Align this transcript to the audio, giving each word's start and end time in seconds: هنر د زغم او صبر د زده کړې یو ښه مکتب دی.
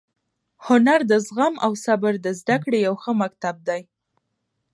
هنر 0.65 0.99
د 1.11 1.13
زغم 1.27 1.53
او 1.65 1.71
صبر 1.85 2.13
د 2.25 2.27
زده 2.39 2.57
کړې 2.63 2.79
یو 2.87 2.95
ښه 3.01 3.11
مکتب 3.21 3.55
دی. 3.67 3.81